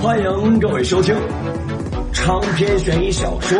[0.00, 1.14] 欢迎各位收听
[2.12, 3.58] 长篇悬疑小说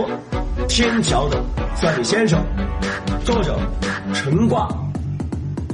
[0.69, 1.43] 《天桥的
[1.75, 2.41] 算命先生》，
[3.25, 3.59] 作者
[4.15, 4.69] 陈挂，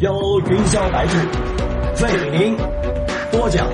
[0.01, 1.13] 由云霄白兔、
[1.95, 2.57] 费林
[3.31, 3.67] 播讲。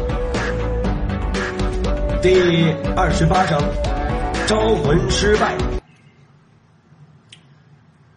[2.21, 3.62] 第二十八章，
[4.46, 5.57] 招魂失败。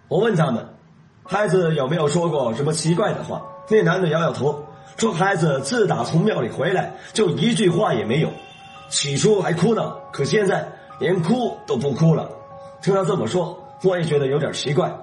[0.07, 0.65] 我问他们，
[1.23, 3.43] 孩子有没有说过什么奇怪的话？
[3.69, 4.65] 那男的摇摇头，
[4.97, 8.29] 说孩子自打从庙里回来，就一句话也没有。
[8.89, 10.67] 起初还哭呢，可现在
[10.99, 12.29] 连哭都不哭了。
[12.81, 14.93] 听他这么说，我也觉得有点奇怪。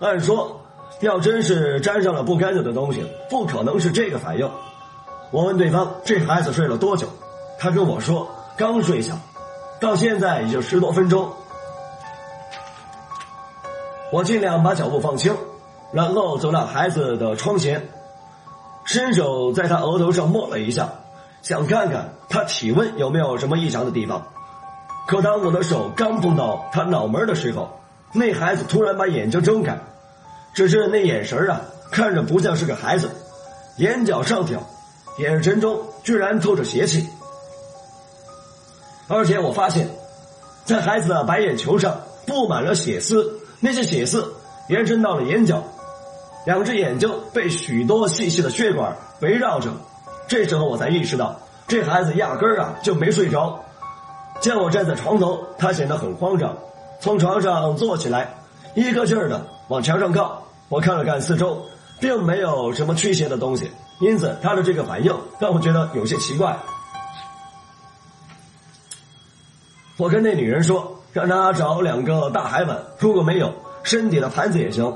[0.00, 0.60] 按说，
[1.00, 4.50] 要真是沾上了不干净的东西，不可能是这个反应。
[5.30, 7.06] 我问对方，这孩子睡了多久？
[7.58, 9.14] 他跟我说，刚睡下，
[9.80, 11.30] 到现在已经十多分钟。
[14.12, 15.34] 我尽量把脚步放轻，
[15.92, 17.88] 然后走到孩子的窗前，
[18.86, 20.88] 伸手在他额头上摸了一下，
[21.42, 24.24] 想看看他体温有没有什么异常的地方。
[25.06, 27.80] 可当我的手刚碰到他脑门的时候，
[28.12, 29.78] 那孩子突然把眼睛睁开，
[30.54, 31.60] 只是那眼神啊，
[31.90, 33.10] 看着不像是个孩子，
[33.76, 34.60] 眼角上挑，
[35.18, 37.08] 眼神中居然透着邪气。
[39.08, 39.88] 而且我发现，
[40.64, 43.40] 在孩子的白眼球上布满了血丝。
[43.58, 44.34] 那些血丝
[44.68, 45.62] 延伸到了眼角，
[46.46, 49.68] 两只眼睛被许多细细的血管围绕着。
[50.28, 53.62] 这时候我才意识到，这孩子压根儿啊就没睡着。
[54.40, 56.56] 见我站在床头，他显得很慌张，
[57.00, 58.32] 从床上坐起来，
[58.74, 60.42] 一个劲儿的往墙上靠。
[60.68, 61.66] 我看了看四周，
[62.00, 66.56] 并没有什么驱邪的东西，因此他的这个反应让我觉得有些奇怪。
[69.96, 70.92] 我跟那女人说。
[71.12, 73.50] 让她找两个大海碗，如果没有
[73.82, 74.94] 身体的盘子也行。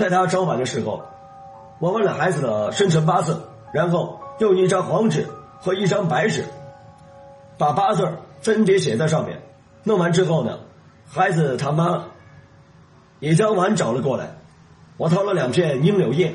[0.00, 1.02] 在他找碗的时候，
[1.78, 3.38] 我问了孩子的生辰八字，
[3.70, 5.26] 然后用一张黄纸
[5.60, 6.42] 和一张白纸，
[7.58, 8.08] 把八字
[8.40, 9.42] 分别写在上面。
[9.84, 10.58] 弄完之后呢，
[11.06, 12.02] 孩子他妈
[13.18, 14.30] 也将碗找了过来。
[14.96, 16.32] 我掏了两片樱柳叶，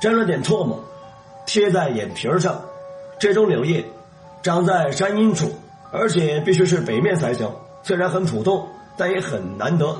[0.00, 0.82] 沾了点唾沫，
[1.46, 2.60] 贴在眼皮上。
[3.20, 3.84] 这种柳叶
[4.42, 5.52] 长在山阴处，
[5.92, 7.48] 而且必须是北面才行。
[7.84, 8.66] 虽然很普通，
[8.96, 9.96] 但也很难得，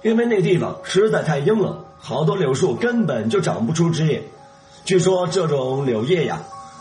[0.00, 4.22] 因为那地方实在太阴冷，好多柳树根本就长不出枝叶。
[4.84, 6.40] 据说这种柳叶呀，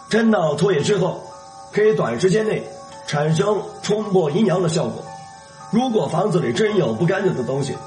[0.09, 1.22] 沾到唾液之后，
[1.74, 2.63] 可以短时间内
[3.07, 5.03] 产生冲破阴阳的效果。
[5.72, 7.78] 如果房子里真有不干净的东西，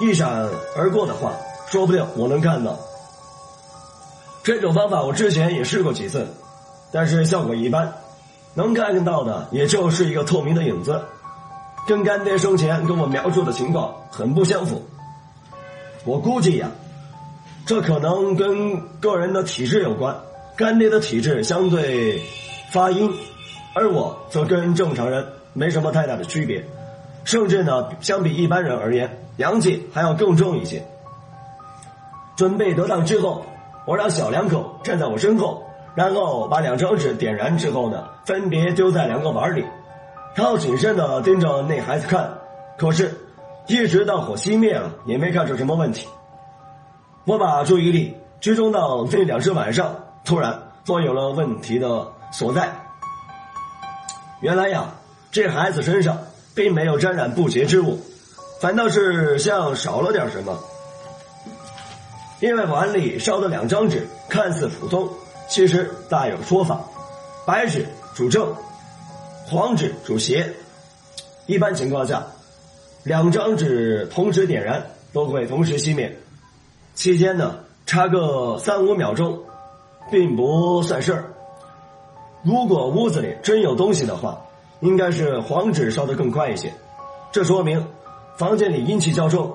[0.00, 1.32] 一闪而过的话，
[1.68, 2.76] 说不定我能看到。
[4.42, 6.26] 这种方法我之前也试过几次，
[6.90, 7.94] 但是效果一般，
[8.54, 11.00] 能看到的也就是一个透明的影子。
[11.86, 14.82] 跟干爹生前跟我描述的情况很不相符，
[16.04, 16.70] 我估计呀，
[17.66, 20.16] 这可能跟个人的体质有关。
[20.56, 22.20] 干爹的体质相对
[22.72, 23.12] 发阴，
[23.74, 26.64] 而我则跟正常人没什么太大的区别，
[27.24, 30.82] 甚至呢，相比一般人而言，阳气还要更重一些。
[32.36, 33.44] 准备得当之后，
[33.86, 35.62] 我让小两口站在我身后，
[35.94, 39.64] 然后把两张纸点燃之后呢，分别丢在两个碗里。
[40.34, 42.32] 他要谨慎的盯着那孩子看，
[42.78, 43.14] 可是，
[43.70, 46.08] 一直到火熄灭了，也没看出什么问题。
[47.24, 49.94] 我把注意力集中到那两只碗上，
[50.24, 52.68] 突然，我有了问题的所在。
[54.40, 54.94] 原来呀，
[55.30, 56.18] 这孩子身上
[56.52, 58.00] 并没有沾染不洁之物，
[58.60, 60.58] 反倒是像少了点什么。
[62.40, 65.08] 因为碗里烧的两张纸看似普通，
[65.48, 66.80] 其实大有说法。
[67.46, 68.52] 白纸主正。
[69.46, 70.54] 黄纸主邪，
[71.46, 72.24] 一般情况下，
[73.02, 76.14] 两张纸同时点燃都会同时熄灭，
[76.94, 79.38] 期间呢差个三五秒钟，
[80.10, 81.24] 并不算事儿。
[82.42, 84.38] 如果屋子里真有东西的话，
[84.80, 86.72] 应该是黄纸烧得更快一些，
[87.32, 87.86] 这说明
[88.36, 89.50] 房间里阴气较重，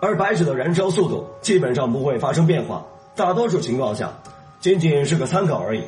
[0.00, 2.84] 而白纸的燃烧速度基本上不会发生变化，
[3.16, 4.12] 大多数情况下
[4.60, 5.82] 仅仅是个参考而已。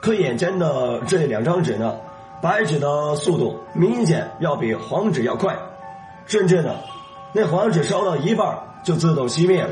[0.00, 1.96] 可眼前的这两张纸呢？
[2.42, 5.54] 白纸的速度明显要比黄纸要快，
[6.30, 6.76] 甚至呢，
[7.32, 9.70] 那黄纸烧到一半就自动熄灭了，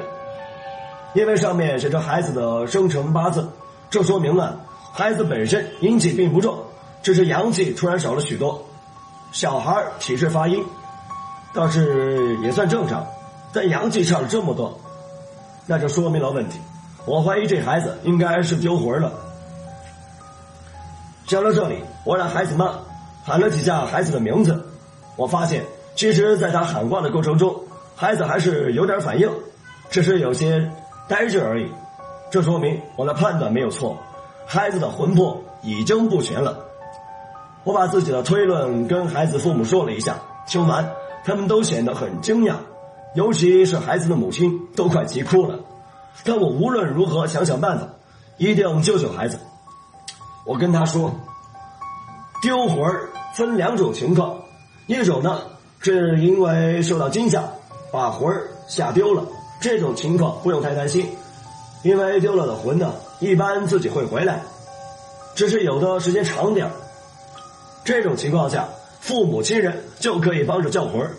[1.14, 3.48] 因为上面写着孩子的生辰八字，
[3.88, 4.58] 这说明了
[4.92, 6.58] 孩子本身阴气并不重，
[7.00, 8.60] 只是阳气突然少了许多。
[9.30, 10.60] 小孩体质发阴，
[11.54, 13.06] 倒是也算正常，
[13.52, 14.76] 但阳气差了这么多，
[15.64, 16.58] 那就说明了问题。
[17.06, 19.12] 我怀疑这孩子应该是丢魂了。
[21.24, 22.80] 讲到这里，我让孩子妈
[23.24, 24.60] 喊了几下孩子的名字。
[25.14, 25.62] 我发现，
[25.98, 27.52] 其实，在他喊话的过程中，
[27.96, 29.28] 孩子还是有点反应，
[29.90, 30.70] 只是有些
[31.08, 31.68] 呆滞而已。
[32.30, 33.98] 这说明我的判断没有错，
[34.46, 36.56] 孩子的魂魄已经不全了。
[37.64, 40.14] 我把自己的推论跟孩子父母说了一下，
[40.46, 40.88] 听完
[41.24, 42.54] 他们都显得很惊讶，
[43.16, 45.58] 尤其是孩子的母亲都快急哭了。
[46.22, 47.88] 但我无论如何想想办法，
[48.36, 49.36] 一定救救孩子。
[50.46, 51.10] 我跟他说，
[52.40, 52.88] 丢魂
[53.34, 54.36] 分两种情况，
[54.86, 55.40] 一种呢
[55.80, 57.42] 是因为受到惊吓
[57.92, 59.24] 把魂儿吓丢了，
[59.60, 61.06] 这种情况不用太担心，
[61.82, 62.78] 因为丢了的魂。
[62.78, 64.40] 呢一般自己会回来，
[65.34, 66.70] 只是有的时间长点。
[67.84, 68.68] 这种情况下，
[69.00, 71.00] 父母亲人就可以帮着叫魂。
[71.00, 71.10] 儿。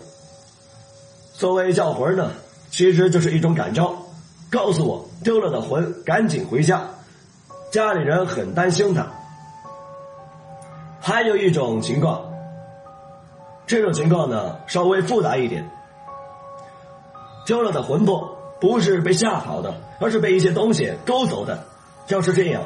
[1.34, 2.08] 所谓叫魂。
[2.08, 2.30] 儿呢，
[2.70, 3.94] 其实就是一种感召，
[4.50, 6.02] 告诉我丢了的魂。
[6.04, 6.88] 赶紧回家，
[7.70, 9.06] 家里人很担心他。
[11.00, 12.29] 还有一种情况，
[13.70, 15.70] 这种情况呢稍微复杂一点，
[17.46, 21.62] 丢了的魂魄不是被吓跑的，而是被一些东西勾走的。
[22.08, 22.64] 要是这样，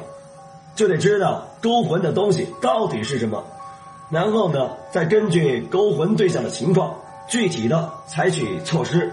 [0.75, 3.45] 就得知道勾魂的东西到底是什么。
[4.09, 6.95] 然后呢，再根据勾魂对象的情况，
[7.29, 9.13] 具体的采取措施。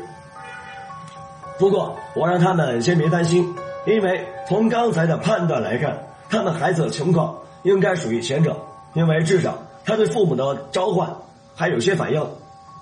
[1.60, 3.54] 不过，我让他们先别担心，
[3.86, 5.98] 因为从刚才的判断来看，
[6.30, 8.56] 他们孩子的情况应该属于前者，
[8.94, 11.14] 因为至少他对父母的召唤
[11.56, 12.28] 还有些反应。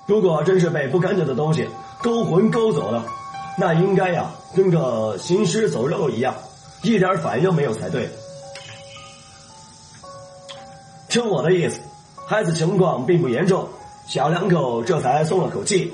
[0.06, 1.68] 如果真是被不干净的东西
[2.02, 3.06] 勾魂勾走了，
[3.58, 6.34] 那应该呀，跟个行尸走肉一样，
[6.82, 8.10] 一点反应没有才对。
[11.10, 11.82] 听我的意思。
[12.28, 13.68] 孩子情况并不严重，
[14.06, 15.92] 小两口这才松了口气。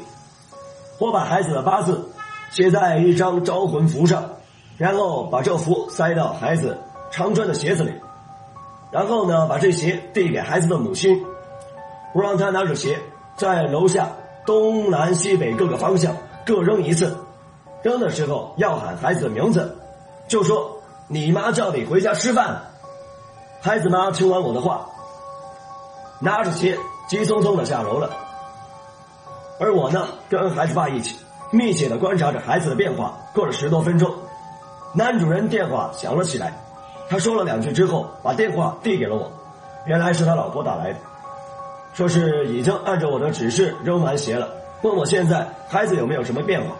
[0.99, 2.09] 我把孩子的八字
[2.51, 4.31] 写在一张招魂符上，
[4.77, 6.77] 然后把这符塞到孩子
[7.09, 7.93] 常穿的鞋子里，
[8.91, 11.23] 然后呢，把这鞋递给孩子的母亲，
[12.15, 12.97] 我让他拿着鞋
[13.35, 14.07] 在楼下
[14.45, 16.15] 东南西北各个方向
[16.45, 17.13] 各扔一次，
[17.83, 19.77] 扔的时候要喊孩子的名字，
[20.25, 20.79] 就说
[21.09, 22.57] 你妈叫你回家吃饭。
[23.59, 24.87] 孩子妈听完我的话。
[26.21, 26.79] 拿着鞋
[27.09, 28.09] 急匆匆的下楼了，
[29.59, 31.17] 而我呢，跟孩子爸一起
[31.51, 33.13] 密切的观察着孩子的变化。
[33.33, 34.09] 过了十多分钟，
[34.93, 36.53] 男主人电话响了起来，
[37.09, 39.29] 他说了两句之后，把电话递给了我，
[39.85, 40.99] 原来是他老婆打来的，
[41.95, 44.49] 说是已经按照我的指示扔完鞋了，
[44.83, 46.75] 问我现在孩子有没有什么变化。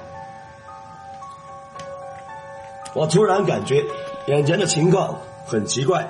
[2.94, 3.84] 我突然感觉
[4.28, 5.18] 眼前的情况
[5.48, 6.08] 很奇怪，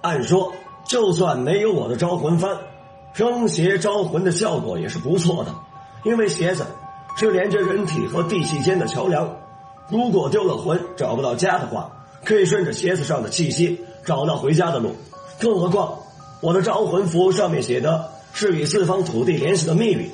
[0.00, 0.52] 按说。
[0.86, 2.56] 就算没有我的招魂幡，
[3.14, 5.54] 扔鞋招魂的效果也是不错的。
[6.02, 6.66] 因为鞋子
[7.16, 9.36] 是连着人体和地气间的桥梁，
[9.88, 11.92] 如果丢了魂找不到家的话，
[12.24, 14.96] 可以顺着鞋子上的气息找到回家的路。
[15.38, 15.96] 更何况
[16.40, 20.10] 我的招魂符上面写的是与四方土地联系的秘密，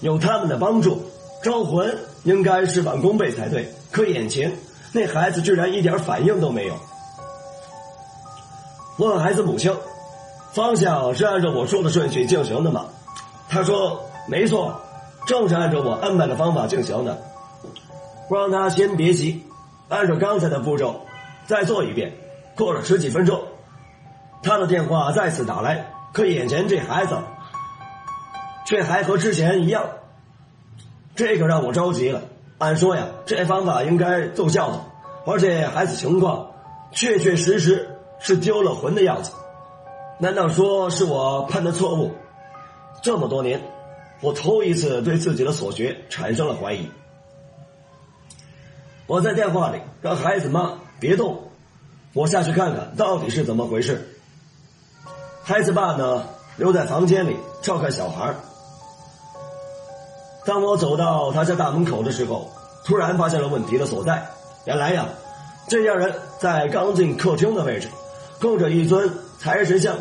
[0.00, 1.02] 有他们的帮助，
[1.42, 3.72] 招魂应该事半功倍才对。
[3.90, 4.52] 可眼前
[4.92, 6.74] 那孩子居然一点反应都没有。
[8.98, 9.74] 问孩子母亲。
[10.52, 12.86] 方向是按照我说的顺序进行的吗？
[13.48, 14.74] 他说没错，
[15.24, 17.16] 正是按照我安排的方法进行的。
[18.28, 19.44] 我让他先别急，
[19.88, 21.02] 按照刚才的步骤
[21.46, 22.12] 再做一遍。
[22.56, 23.40] 过了十几分钟，
[24.42, 27.16] 他的电话再次打来，可眼前这孩子
[28.66, 29.84] 却还和之前一样，
[31.14, 32.22] 这个让我着急了。
[32.58, 34.80] 按说呀，这方法应该奏效的，
[35.26, 36.50] 而且孩子情况
[36.92, 39.32] 确确实实是丢了魂的样子。
[40.18, 42.12] 难道说是我判的错误？
[43.02, 43.62] 这么多年，
[44.20, 46.90] 我头一次对自己的所学产生了怀疑。
[49.06, 51.50] 我在电话里让孩子妈别动，
[52.12, 54.06] 我下去看看到底是怎么回事。
[55.50, 56.22] 孩子爸呢，
[56.54, 58.32] 留在房间里照看小孩。
[60.44, 62.48] 当我走到他家大门口的时候，
[62.84, 64.24] 突然发现了问题的所在。
[64.64, 65.06] 原来呀，
[65.66, 67.88] 这家人在刚进客厅的位置。
[68.40, 69.96] 供着一尊财神像，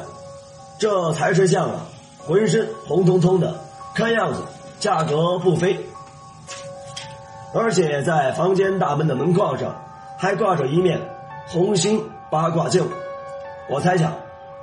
[0.78, 1.82] 这财神像啊，
[2.20, 3.52] 浑身红彤彤的，
[3.96, 4.44] 看样子
[4.80, 5.84] 价格不菲。
[7.56, 9.76] 而且在房间大门的门框上，
[10.16, 11.02] 还挂着一面
[11.48, 12.88] 红心八卦镜。
[13.68, 14.14] 我猜想，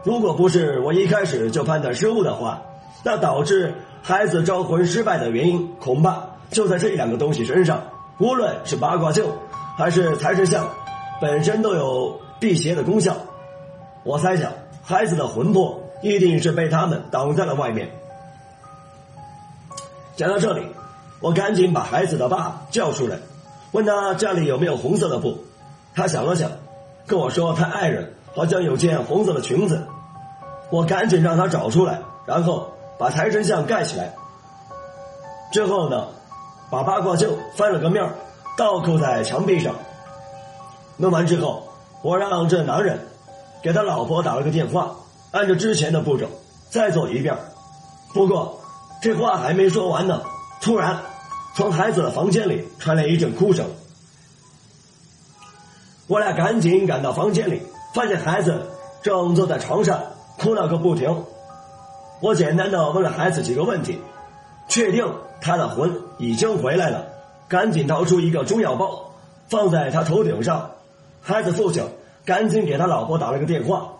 [0.06, 2.62] 如果不是我一开始就判断失误的话，
[3.02, 7.82] 那导致孩子招魂失败的原因，恐怕就在这两个东西身上。
[8.20, 9.24] 无论是八卦镜，
[9.76, 10.70] 还是财神像，
[11.20, 13.16] 本身都有辟邪的功效。
[14.04, 14.52] 我猜想，
[14.84, 17.90] 孩子的魂魄一定是被他们挡在了外面。
[20.14, 20.62] 讲到这里，
[21.18, 23.18] 我赶紧把孩子的爸叫出来，
[23.72, 25.36] 问他家里有没有红色的布。
[25.96, 26.52] 他想了想，
[27.08, 29.82] 跟我说他爱人好像有件红色的裙子。
[30.70, 34.14] 我赶紧让他找出来，然后把财神像盖起来。
[35.52, 36.08] 之后呢，
[36.70, 38.08] 把八卦镜翻了个面
[38.56, 39.74] 倒扣在墙壁上。
[40.96, 41.68] 弄完之后，
[42.02, 42.98] 我让这男人。
[43.62, 44.94] 给他老婆打了个电话，
[45.32, 46.26] 按照之前的步骤
[46.70, 47.36] 再做一遍。
[48.14, 48.60] 不过
[49.02, 50.22] 这话还没说完呢，
[50.60, 50.96] 突然
[51.56, 53.66] 从孩子的房间里传来一阵哭声。
[56.06, 57.60] 我俩赶紧赶到房间里，
[57.92, 58.70] 发现孩子
[59.02, 60.00] 正坐在床上
[60.38, 61.24] 哭闹个不停。
[62.20, 64.00] 我简单的问了孩子几个问题，
[64.68, 65.06] 确定
[65.40, 67.06] 他的魂已经回来了，
[67.48, 69.12] 赶紧掏出一个中药包
[69.48, 70.70] 放在他头顶上。
[71.20, 71.84] 孩子父亲
[72.24, 73.92] 赶紧给他老婆打了个电话，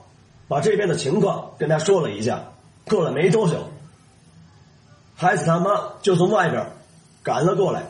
[0.49, 2.45] 把这边的情况跟他说了一下。
[2.89, 3.57] 过了没多久，
[5.17, 5.71] 孩子他妈
[6.03, 6.67] 就从外边
[7.23, 7.83] 赶了过来。